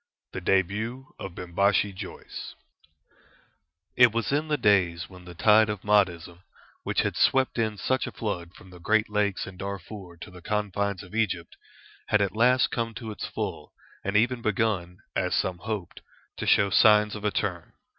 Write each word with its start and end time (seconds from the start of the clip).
THE 0.33 0.41
DEBUT 0.41 1.13
OF 1.19 1.35
BIMBASHI 1.35 1.93
JOYCE 1.93 2.55
It 3.95 4.11
was 4.11 4.31
in 4.31 4.47
the 4.47 4.57
days 4.57 5.07
when 5.07 5.25
the 5.25 5.35
tide 5.35 5.69
of 5.69 5.81
Mahdism, 5.83 6.39
which 6.81 7.01
had 7.01 7.15
swept 7.15 7.59
in 7.59 7.77
such 7.77 8.07
a 8.07 8.11
flood 8.11 8.55
from 8.55 8.71
the 8.71 8.79
great 8.79 9.11
Lakes 9.11 9.45
and 9.45 9.59
Darfur 9.59 10.17
to 10.21 10.31
the 10.31 10.41
confines 10.41 11.03
of 11.03 11.13
Egypt, 11.13 11.55
had 12.07 12.19
at 12.19 12.35
last 12.35 12.71
come 12.71 12.95
to 12.95 13.11
its 13.11 13.27
full, 13.27 13.73
and 14.03 14.17
even 14.17 14.41
begun, 14.41 14.97
as 15.15 15.35
some 15.35 15.59
hoped, 15.59 16.01
to 16.37 16.47
show 16.47 16.71
signs 16.71 17.13
of 17.13 17.23
a 17.23 17.29
turn. 17.29 17.73